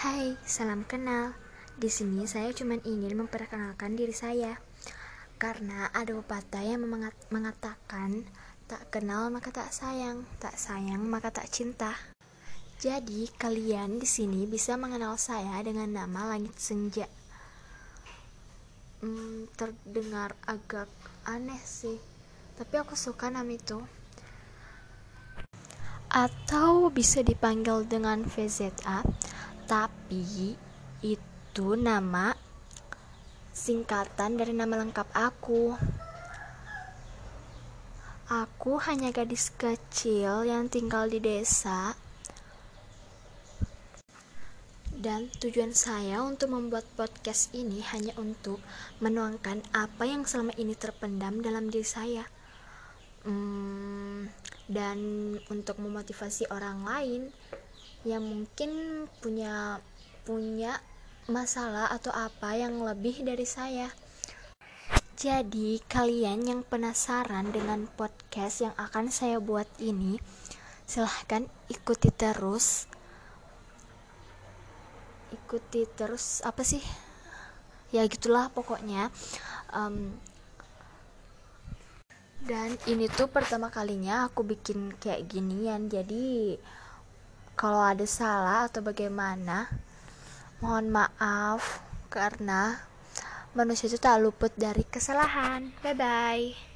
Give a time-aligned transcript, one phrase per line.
[0.00, 1.36] Hai, salam kenal.
[1.76, 4.56] Di sini saya cuma ingin memperkenalkan diri saya.
[5.36, 6.88] Karena ada pepatah yang
[7.28, 8.24] mengatakan
[8.64, 11.92] tak kenal maka tak sayang, tak sayang maka tak cinta.
[12.80, 17.04] Jadi, kalian di sini bisa mengenal saya dengan nama Langit Senja.
[19.04, 20.88] Hmm, terdengar agak
[21.28, 22.00] aneh sih,
[22.56, 23.84] tapi aku suka nama itu
[26.10, 29.06] atau bisa dipanggil dengan VZA
[29.70, 30.58] tapi
[30.98, 32.34] itu nama
[33.54, 35.78] singkatan dari nama lengkap aku.
[38.26, 41.94] Aku hanya gadis kecil yang tinggal di desa.
[44.90, 48.58] Dan tujuan saya untuk membuat podcast ini hanya untuk
[48.98, 52.26] menuangkan apa yang selama ini terpendam dalam diri saya.
[53.22, 54.26] Hmm,
[54.66, 54.98] dan
[55.46, 57.22] untuk memotivasi orang lain
[58.04, 59.78] yang mungkin punya
[60.24, 60.80] punya
[61.28, 63.92] masalah atau apa yang lebih dari saya.
[65.20, 70.16] Jadi, kalian yang penasaran dengan podcast yang akan saya buat ini,
[70.88, 72.88] silahkan ikuti terus.
[75.28, 76.80] Ikuti terus apa sih?
[77.92, 79.12] Ya gitulah pokoknya.
[79.76, 80.16] Um,
[82.40, 86.56] dan ini tuh pertama kalinya aku bikin kayak ginian jadi
[87.60, 89.68] kalau ada salah atau bagaimana
[90.64, 92.80] mohon maaf karena
[93.52, 95.68] manusia itu tak luput dari kesalahan.
[95.84, 96.69] Bye bye